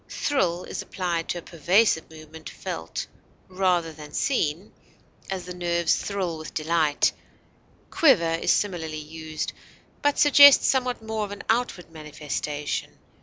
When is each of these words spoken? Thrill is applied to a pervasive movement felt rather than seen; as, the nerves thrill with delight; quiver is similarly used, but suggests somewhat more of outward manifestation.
Thrill 0.09 0.63
is 0.63 0.81
applied 0.81 1.29
to 1.29 1.37
a 1.37 1.41
pervasive 1.43 2.09
movement 2.09 2.49
felt 2.49 3.05
rather 3.47 3.93
than 3.93 4.11
seen; 4.13 4.73
as, 5.29 5.45
the 5.45 5.53
nerves 5.53 5.95
thrill 5.97 6.39
with 6.39 6.55
delight; 6.55 7.11
quiver 7.91 8.33
is 8.33 8.51
similarly 8.51 8.97
used, 8.97 9.53
but 10.01 10.17
suggests 10.17 10.65
somewhat 10.65 11.03
more 11.03 11.25
of 11.31 11.39
outward 11.49 11.91
manifestation. 11.91 12.97